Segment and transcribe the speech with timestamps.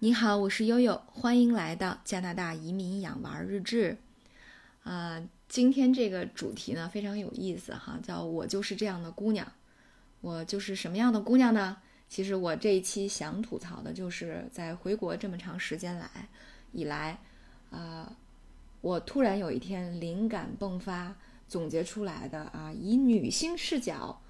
[0.00, 3.96] 你好，我是悠悠，欢迎来到加拿大移民养娃日志。
[4.84, 9.52] 啊，今天这个主题呢非常有意思哈，叫我就是这样的姑娘。
[10.20, 11.78] 我就是什么样的姑娘呢？
[12.08, 16.08] 其实我这一期想吐槽的就是在回国这么长时间来
[16.70, 17.18] 以来，
[17.72, 18.16] 啊，
[18.80, 21.16] 我突然有一天灵感迸发，
[21.48, 24.22] 总结出来的啊，以女性视角，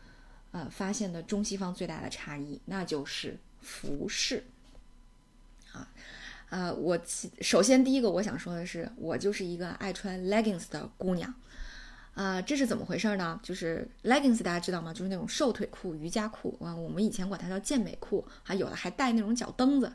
[0.52, 4.44] 呃，发现的中西方最大的差异，那就是服饰。
[5.72, 5.88] 啊，
[6.50, 6.98] 呃，我
[7.40, 11.32] 首先第一个我想说的是，我就是一个爱穿 leggings 的姑娘，
[12.14, 13.38] 啊，这是怎么回事呢？
[13.42, 14.92] 就是 leggings 大家知道吗？
[14.92, 19.92] 就是那种瘦腿裤、瑜伽裤啊，我们以前管它叫健美裤，还有的还带那种脚蹬子。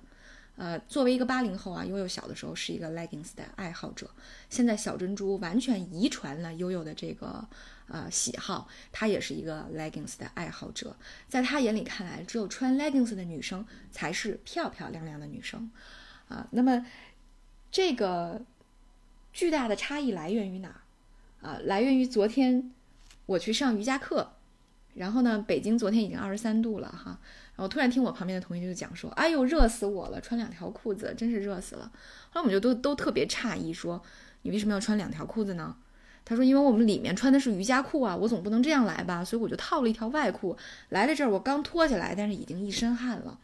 [0.55, 4.09] 呃，作为一个八零后啊，悠悠小的时候是一个 leggings 的爱好者，
[4.49, 7.43] 现在小珍珠完全遗传了悠悠的这个
[7.87, 10.95] 呃喜好，她也是一个 leggings 的爱好者，
[11.27, 15.71] 在她眼里看来，只有穿 leggings 的女生才是漂漂亮亮的女生，
[16.29, 16.85] 啊，那么
[17.71, 18.41] 这个
[19.31, 21.49] 巨大的差异来源于哪儿？
[21.49, 22.71] 啊，来源于昨天
[23.25, 24.33] 我去上瑜伽课，
[24.95, 27.19] 然后呢，北京昨天已经二十三度了哈。
[27.55, 30.19] 然后突然听我旁边的同学就讲说：“哎呦，热死我了！
[30.19, 31.91] 穿两条裤子真是热死了。”
[32.31, 34.01] 后来我们就都都特别诧异，说
[34.41, 35.75] ：“你为什么要穿两条裤子呢？”
[36.25, 40.57] 他说：“因为我们里面穿的是瑜伽裤啊，我总不能这样来吧，所以我就套了一条外裤
[40.89, 41.29] 来了这儿。
[41.29, 43.39] 我刚脱下来，但是已经一身汗了。”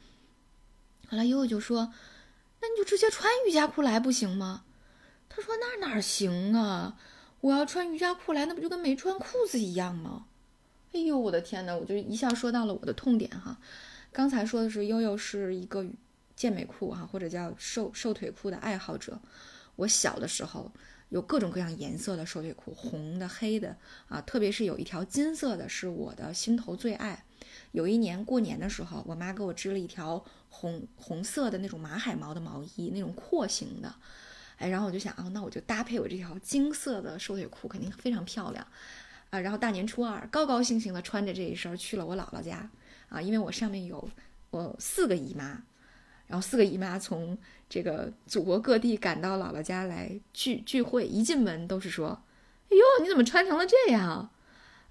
[1.09, 1.93] 后来悠悠就说
[2.61, 4.63] ：“那你就直接穿瑜伽裤来不行吗？”
[5.29, 6.97] 他说：“那哪行啊？
[7.41, 10.25] 我要穿瑜伽裤来，那不就跟没穿裤子一样吗？”
[10.91, 11.75] 哎呦，我的天哪！
[11.75, 13.59] 我就一下说到了我的痛点哈。
[14.11, 15.85] 刚才说的是悠悠是一个
[16.35, 19.19] 健美裤哈，或者叫瘦瘦腿裤的爱好者。
[19.75, 20.71] 我小的时候
[21.09, 27.23] 有各种各样颜色的瘦腿裤，红的、黑的啊，特别是有一条金色的，是我的心头最爱。
[27.71, 33.93] 有一年过年的时候，我妈给我织了一条红红色的那种马海毛的毛衣，那种廓形的。
[34.57, 38.65] 哎，然后我就想啊，那我就搭配我这条金色的瘦腿裤，肯定非常漂亮
[39.29, 39.39] 啊。
[39.39, 42.69] 然后大年初二，高高兴兴的穿着这一身去了我姥姥家。
[43.09, 44.07] 啊，因为我上面有
[44.51, 45.63] 我四个姨妈，
[46.27, 47.35] 然后四个姨妈从
[47.67, 52.23] 这个祖国各地赶到姥姥家来聚聚会，一进门都是说
[52.69, 54.29] ：“哎呦，你怎么穿成了这样？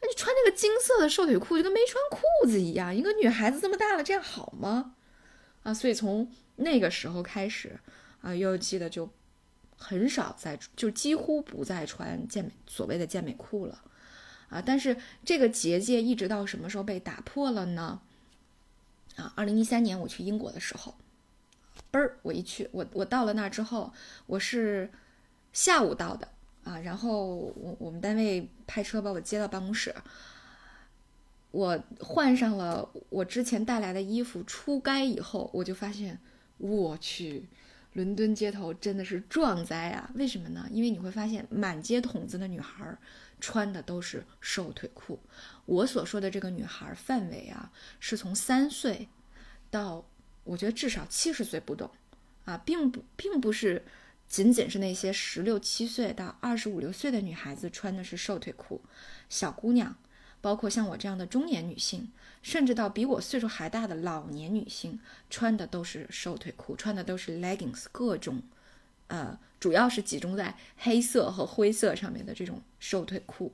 [0.00, 2.94] 那你穿那个金色的瘦腿裤就跟没穿裤子一样。
[2.94, 4.96] 一个女孩子这么大了，这样好吗？”
[5.62, 7.78] 啊，所以从那个时候开始，
[8.20, 9.08] 啊，又记得就
[9.76, 13.84] 很少再，就几乎不再穿健美所谓的健美裤了。
[14.48, 18.00] 啊，但是这个结界一直到什么时候被打破了呢？
[19.16, 20.94] 啊，二零一三年我去英国的时候，
[21.90, 23.92] 嘣儿，我一去，我我到了那儿之后，
[24.26, 24.90] 我是
[25.52, 26.28] 下午到的
[26.64, 29.94] 啊，然后我我们单位派车把我接到办公室，
[31.50, 36.18] 我换上了我之前带来的衣服出街以后，我就发现，
[36.58, 37.48] 我去，
[37.94, 40.10] 伦敦街头真的是壮哉啊！
[40.14, 40.68] 为什么呢？
[40.70, 42.98] 因为你会发现满街筒子的女孩儿
[43.40, 45.18] 穿的都是瘦腿裤。
[45.66, 49.08] 我所说的这个女孩范围啊，是从三岁
[49.70, 50.04] 到
[50.44, 51.88] 我觉得至少七十岁不等，
[52.44, 53.84] 啊，并不并不是
[54.26, 58.80] 仅仅是那些十六七岁到二十五六岁的女孩子穿的是瘦腿裤，
[59.28, 59.96] 小姑娘，
[60.40, 62.10] 包括像我这样的中年女性，
[62.42, 64.98] 甚至到比我岁数还大的老年女性，
[65.28, 68.42] 穿的都是瘦腿裤，穿的都是 leggings，各种，
[69.08, 73.52] 呃，主要是集中在黑色和灰色上面的这种瘦腿裤。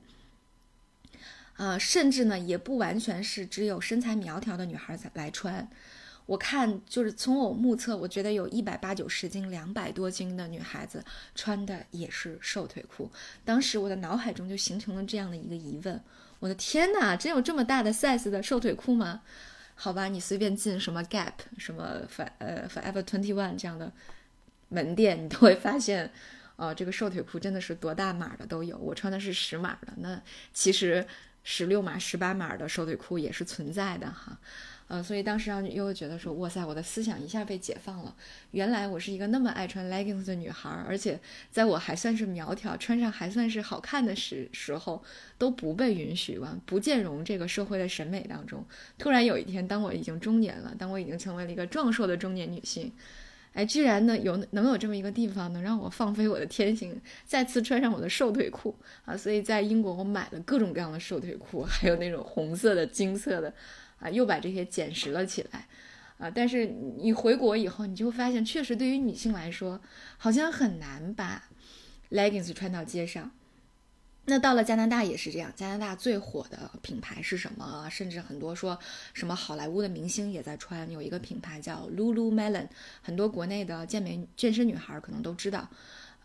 [1.55, 5.69] 啊，甚至呢，也不完全是只有身材苗条的女孩才来穿。
[6.25, 11.05] 我看，就是从我目测，我觉得有一百八九十斤、两百多斤的女孩子
[11.35, 13.11] 穿的也是瘦腿裤。
[13.45, 16.01] 当时我的脑海中就形成了这样的一个疑问：
[16.39, 19.21] 我的天哪，真有这么大的 size 的瘦腿裤吗？
[19.75, 23.91] 好吧，你随便进什么 Gap、什么 For 呃 Forever Twenty One 这样的
[24.69, 26.11] 门店，你都会发现，
[26.55, 28.77] 呃， 这个瘦腿裤真的是多大码的都有。
[28.77, 30.21] 我穿的是十码的，那
[30.53, 31.05] 其实。
[31.47, 34.35] 十六码、十八码的瘦腿裤也是存在的哈，
[34.87, 38.15] 呃，所以当时让悠悠觉得说，哇塞，我的思想一下被解放了。
[38.49, 41.19] 原来我是一个那么爱穿 leggings 的女孩，而且
[41.51, 45.03] 在我还算是苗条、穿上还算是好看的时时候，
[45.37, 48.65] 都不被允许完，不兼容这个社会的审美当中。
[48.97, 52.91] 突然有一天，当我已经中年了，当我已经成为了一个壮硕的中年女性。
[53.55, 58.75] 哎，居然呢有能有这么一个地方，能让我放飞我的天性，再次穿上我的瘦腿裤
[59.05, 59.15] 啊！
[59.15, 63.53] 所以在英国，我买了各种各样的瘦腿裤， 还有那种红色的、金色的，
[63.97, 65.65] 啊，又把这些捡拾了起来，
[66.17, 66.29] 啊！
[66.29, 66.65] 但是
[66.97, 69.79] 你回国以后，你就会发现，确实对于女性来说，
[70.17, 71.45] 好像很难把
[72.11, 73.31] leggings 穿到街上。
[74.27, 77.87] 那到了加拿大也是这样，加拿大最火的品牌是什么？
[77.91, 78.77] 甚至很多说
[79.13, 82.67] 什么好莱坞的明星也在穿，有一个品牌叫 Lululemon，
[83.03, 85.69] 很多国内的健美健身女孩可能都知道。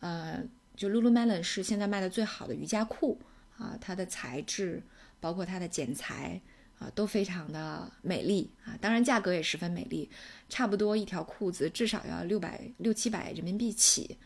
[0.00, 0.43] 呃，
[0.75, 3.20] 就 Lululemon 是现在卖的最好的瑜伽裤
[3.58, 4.82] 啊，它的材质
[5.20, 6.41] 包括它的剪裁
[6.79, 10.08] 啊都非常的美丽啊，当然价格也十分美丽，
[10.49, 14.17] 差不多一条裤子至少要六百六七百人民币起。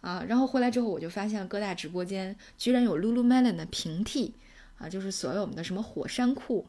[0.00, 4.32] 啊，然后回来之后，我就发现各大直播间居然有 Lululemon 的平替，
[4.78, 6.66] 啊，就是所有我们的什么火山裤，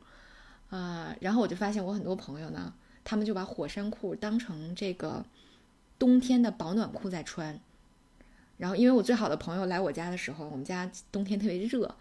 [0.69, 2.74] 啊，然后我就发现我很多朋友呢，
[3.06, 5.24] 他们就把火山裤当成这个
[5.98, 7.57] 冬天的保暖裤在穿，
[8.57, 11.95] 然后因为我最好的朋友来我家的时候，我们家冬天特别热，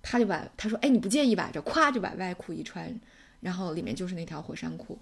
[0.00, 1.50] 他就把他说，哎，你不介意吧？
[1.52, 3.00] 这咵就把外裤一穿，
[3.40, 4.96] 然后里面就是那条火山裤，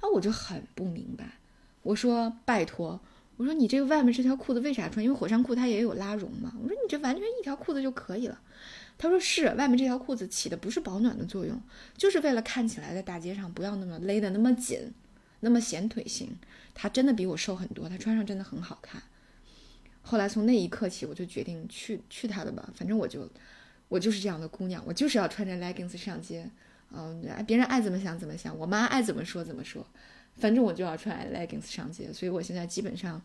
[0.00, 1.38] 啊，我就很不明白，
[1.82, 2.98] 我说拜托。
[3.36, 5.04] 我说你这个外面这条裤子为啥穿？
[5.04, 6.52] 因为火山裤它也有拉绒嘛。
[6.62, 8.40] 我说你这完全一条裤子就可以了。
[8.98, 11.60] 他说是，外面这条裤子起的不是保暖的作用，
[11.98, 14.90] 就是为了看起来在大街上不要那么勒得那么紧，
[15.40, 16.34] 那么显腿型。
[16.74, 19.02] 他真的比我瘦很多，他穿上真的很好看。
[20.00, 23.28] 后来从那一刻起，我就决定去去他的吧，反正我就
[23.88, 26.48] 我就是这样的姑娘，我就是要穿着 leggings 上街。
[26.90, 29.86] 嗯，别人爱怎么想怎么想，我妈爱怎么说怎么说。
[30.38, 33.20] 反正我就要穿 leggings 上街，所以我现在基本上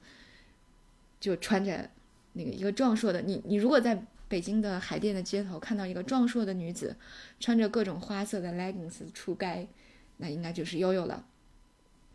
[1.19, 1.89] 就穿着
[2.33, 3.21] 那个一个壮硕的。
[3.21, 6.95] 你你如果在北京的海淀的街头看到一个壮硕的女子
[7.39, 9.67] 穿着各种花色的 leggings 出街，
[10.17, 11.25] 那应该就是悠悠了。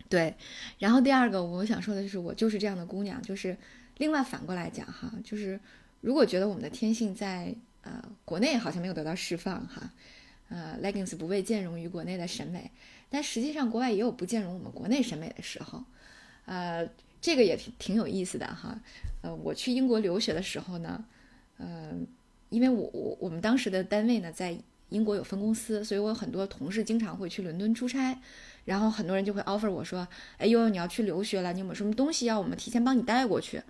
[0.09, 0.35] 对，
[0.79, 3.21] 然后第二个我想说的就是，我就是这样的姑娘。
[3.21, 3.55] 就是
[3.97, 5.59] 另外反过来讲哈，就是
[6.01, 9.91] 如果觉得我们的天性在呃国内好像没有得到释放哈，
[10.49, 12.71] 呃 leggings 不被兼容于国内的审美。
[13.09, 15.81] 但实际上，国外也有不兼容我们国内审美的时候，
[16.45, 16.85] 呃，
[17.21, 18.77] 这个也挺挺有意思的哈。
[19.21, 21.05] 呃，我去英国留学的时候呢，
[21.57, 21.93] 呃，
[22.49, 24.57] 因为我我我们当时的单位呢在
[24.89, 28.19] 英国有分公司，所以我有很多同事经常会去伦敦出差，
[28.65, 30.05] 然后很多人就会 offer 我说，
[30.37, 33.63] 哎呦，你要去留学了，你有没有什么东西要我们提前帮你带过去？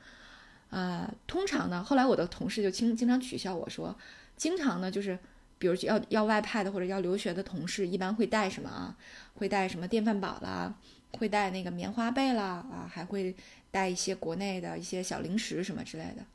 [0.72, 3.96] 啊，通常呢，后来我的同事就经经常取笑我说，
[4.36, 5.20] 经常呢就是。
[5.60, 8.98] 比如要要外派的或者要留学的同事，一般会带什么啊？
[9.36, 10.74] 会带什么电饭煲啦，
[11.14, 13.36] 会带那个棉花被啦，啊，还会
[13.72, 16.26] 带一些国内的一些小零食什么之类的。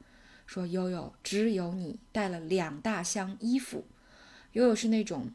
[0.47, 3.85] 说悠悠只有你带了两大箱衣服。
[4.53, 5.31] 悠悠是那种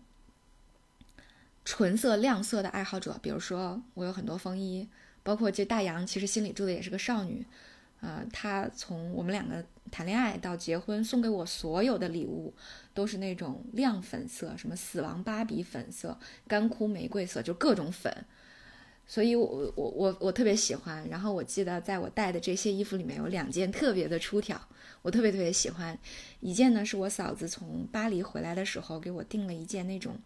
[1.65, 4.87] 纯色亮色的爱好者，比如说我有很多风衣，
[5.23, 7.45] 包括这大洋其实心里住的也是个少女，
[7.99, 12.53] 啊，她从我们两个谈恋爱到结婚送给我所有的礼物。
[12.93, 16.17] 都是那种亮粉色，什么死亡芭比粉色、
[16.47, 18.11] 干枯玫瑰色，就各种粉。
[19.05, 21.07] 所以，我我我我特别喜欢。
[21.07, 24.59] 然后我记得，在我带的这些衣服里面有两件特别的出挑，
[25.03, 25.95] 我特别特别喜欢。
[26.39, 30.17] 一件呢是我嫂子从巴黎回来的时候给我订了一件那种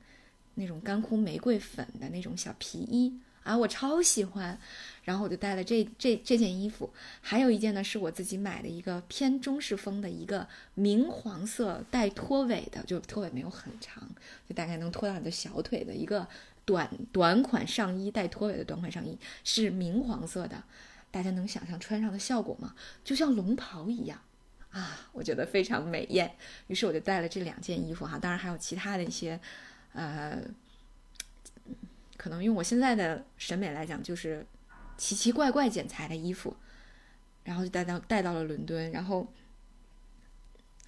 [0.54, 3.20] 那种干枯玫瑰粉的那种小皮衣。
[3.44, 4.58] 啊，我超喜欢，
[5.04, 6.88] 然后我就带了这这这件衣服，
[7.22, 14.08] 还有一件呢是我自己买的一个偏中式风的一个明黄色带拖尾的，就拖尾没有很长，
[14.48, 16.28] 就大概能拖到你的小腿的一个
[16.66, 20.64] 短短款上衣，带拖尾的短款上衣，是明黄色的，
[21.10, 22.76] 大家能想象穿上的效果吗？
[23.04, 24.20] 就像龙袍一样
[24.70, 26.32] 啊，我觉得非常美艳，
[26.68, 29.40] 于是我就带了这两件衣服哈，当然还有其他的一些，
[29.94, 30.40] 呃。
[32.22, 34.46] 可能用我现在的审美来讲，就是
[34.96, 36.56] 奇奇怪怪剪裁的衣服，
[37.46, 38.92] 然后就带到带到了伦敦。
[38.92, 39.28] 然后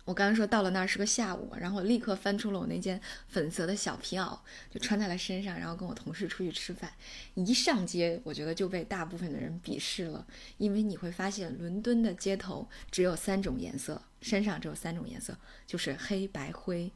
[0.06, 4.38] 我刚刚说到了那儿是个下午，然后我立刻翻出了我那件粉色的小皮袄，
[4.70, 6.94] 就穿在了身上，然后跟我同事出去吃饭。
[7.34, 10.28] 一上街，我觉得就被大部分的人鄙视了，
[10.60, 15.36] 因为你会发现伦敦的街头只有三种颜色，身上只有三种颜色，
[15.66, 16.92] 就是黑白灰，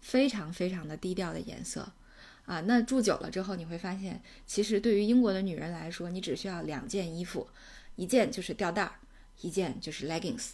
[0.00, 1.92] 非常非常的低调的颜色。
[2.46, 7.48] 啊，那住久了之后，你会发现，其实对于英国的女人来说，你只需要两件衣服，
[7.96, 8.92] 一件就是吊带儿，
[9.40, 10.50] 一件就是 leggings，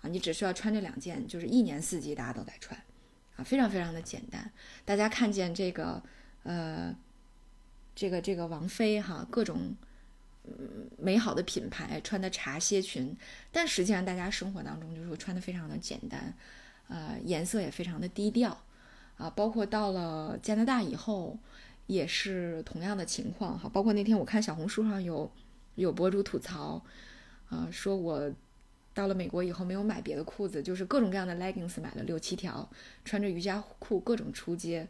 [0.00, 2.80] 啊，你只需要穿这两件，就是一年四季大家都在穿，
[3.36, 4.50] 啊，非常非常的简单。
[4.86, 6.02] 大家看见这个，
[6.44, 6.96] 呃，
[7.94, 9.76] 这个这个王菲哈，各种
[10.44, 13.14] 嗯美好的品牌穿的茶歇裙，
[13.52, 16.34] 但实际上大家生活当中就是穿的非常的简单，
[16.88, 18.64] 呃，颜色也非常的低调。
[19.16, 21.38] 啊，包括到了加拿大以后，
[21.86, 23.68] 也是同样的情况哈。
[23.68, 25.30] 包括那天我看小红书上有
[25.76, 26.82] 有博主吐槽，
[27.48, 28.32] 啊，说我
[28.92, 32.68] 到了美国以后没有买别的裤子，就是各种各样的 leggings 买了六七条，
[33.04, 34.88] 穿着瑜伽裤各种出街。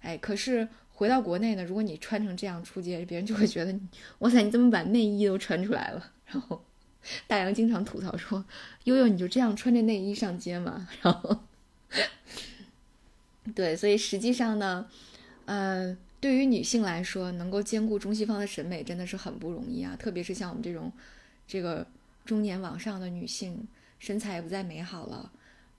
[0.00, 3.74] 哎，可是回到国内呢，如果你穿成这样出街，别人就会觉得，
[4.18, 6.12] 哇塞，你怎么把内衣都穿出来了？
[6.26, 6.62] 然后
[7.26, 8.44] 大洋经常吐槽说，
[8.84, 10.86] 悠悠你就这样穿着内衣上街吗？
[11.00, 11.44] 然后。
[13.52, 14.86] 对，所以实际上呢，
[15.44, 20.90] 呃，对于女性来说，能够兼顾中西方的审美真的是很不容易啊，特别是像我们这种
[21.46, 21.86] 这个
[22.24, 25.30] 中年往上的女性，身材也不再美好了，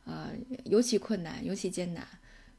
[0.05, 0.29] 啊，
[0.65, 2.05] 尤其困难，尤其艰难。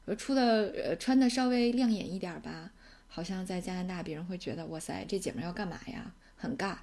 [0.05, 2.71] 呃，出的呃穿的稍微亮眼一点吧，
[3.07, 6.13] 好像在加拿大别人会觉得哇塞，这姐们要干嘛呀？
[6.35, 6.75] 很尬。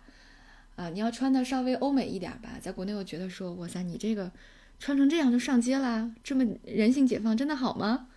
[0.76, 4.32] 啊，你要穿的稍微欧美一点吧，在国内我觉得说哇塞，你这个
[4.80, 8.08] 穿成这样就上街啦，这么人性解放真的好吗？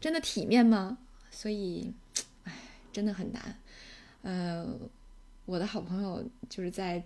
[0.00, 0.98] 真的体面吗？
[1.30, 1.92] 所以，
[2.44, 2.52] 唉，
[2.92, 3.56] 真的很难。
[4.22, 4.66] 呃，
[5.44, 7.02] 我的好朋友就是在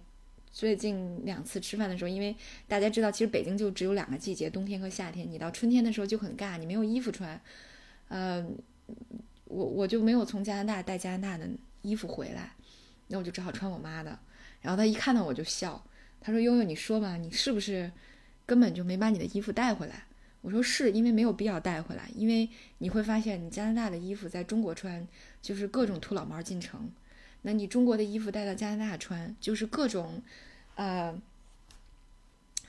[0.53, 2.35] 最近两次吃饭的时候，因为
[2.69, 5.29] 大家知道，其实北京就只有两个季节，冬天和夏天。
[5.29, 7.41] 你到春天的时候就很尬，你没有衣服穿。
[8.09, 8.47] 呃，
[9.47, 11.49] 我我就没有从加拿大带加拿大的
[11.83, 12.53] 衣服回来，
[13.09, 14.19] 那我就只好穿我妈的。
[14.63, 15.85] 然后他一看到我就笑，
[16.21, 17.91] 他说：“悠悠，你说吧，你是不是
[18.47, 20.05] 根本就没把你的衣服带回来？”
[20.45, 22.47] 我说是因为没有必要带回来，因为
[22.77, 25.09] 你会发现你加拿大的衣服在中国穿
[25.41, 26.91] 就是各种土老帽进城，
[27.41, 30.21] 那你中国的衣服带到加拿大穿就是各种，
[30.75, 31.19] 呃，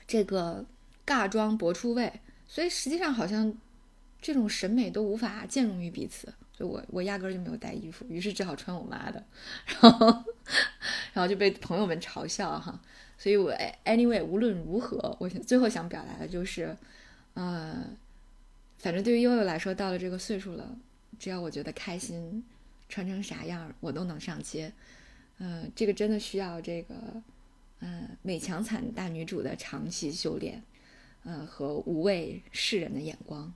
[0.06, 0.64] 这个
[1.06, 2.10] 尬装博出位，
[2.48, 3.52] 所以实际上好像
[4.22, 9.22] 这种审美都无法兼容于彼此，所以我我压根就没有带衣服，于是只好穿我妈的，
[9.82, 10.06] 然后
[11.12, 12.80] 然后就被朋友们嘲笑哈，
[13.18, 13.52] 所以我
[13.84, 16.74] anyway 无论如何，我想最后想表达的就是。
[17.36, 17.84] 呃，
[18.78, 20.74] 反正对于悠悠来说，到了这个岁数了，
[21.18, 22.42] 只要我觉得开心，
[22.88, 24.72] 穿成啥样我都能上街。
[25.36, 26.94] 嗯，这个真的需要这个，
[27.80, 30.62] 嗯，美强惨大女主的长期修炼，
[31.24, 33.52] 嗯，和无畏世人的眼光。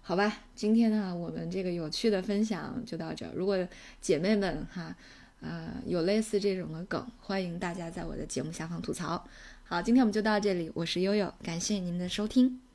[0.00, 3.30] 好吧，今天呢，我们这个有趣的分享就到这。
[3.34, 3.68] 如果
[4.00, 4.96] 姐妹们哈，
[5.42, 9.28] 呃，有类似这种的梗，欢迎大家在我的节目下方吐槽。
[9.64, 12.67] 好，今天我们就到这里，我是悠悠，感谢您的收听。